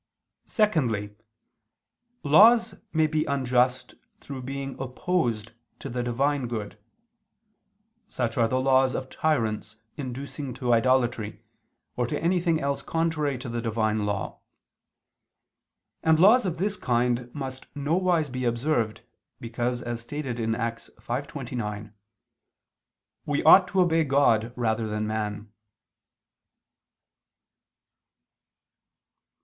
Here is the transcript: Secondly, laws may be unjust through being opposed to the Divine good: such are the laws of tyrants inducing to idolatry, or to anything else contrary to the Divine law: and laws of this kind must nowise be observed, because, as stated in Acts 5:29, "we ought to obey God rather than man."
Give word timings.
Secondly, 0.47 1.15
laws 2.23 2.73
may 2.91 3.05
be 3.05 3.23
unjust 3.25 3.93
through 4.19 4.41
being 4.41 4.75
opposed 4.81 5.51
to 5.77 5.89
the 5.89 6.01
Divine 6.01 6.47
good: 6.47 6.79
such 8.09 8.35
are 8.35 8.47
the 8.47 8.59
laws 8.59 8.95
of 8.95 9.11
tyrants 9.11 9.75
inducing 9.97 10.55
to 10.55 10.73
idolatry, 10.73 11.43
or 11.95 12.07
to 12.07 12.19
anything 12.19 12.59
else 12.59 12.81
contrary 12.81 13.37
to 13.37 13.47
the 13.47 13.61
Divine 13.61 14.03
law: 14.07 14.39
and 16.01 16.17
laws 16.19 16.47
of 16.47 16.57
this 16.57 16.77
kind 16.77 17.29
must 17.35 17.67
nowise 17.75 18.27
be 18.27 18.43
observed, 18.43 19.01
because, 19.39 19.83
as 19.83 20.01
stated 20.01 20.39
in 20.39 20.55
Acts 20.55 20.89
5:29, 20.99 21.93
"we 23.27 23.43
ought 23.43 23.67
to 23.67 23.81
obey 23.81 24.03
God 24.03 24.51
rather 24.55 24.87
than 24.87 25.05
man." 25.05 25.51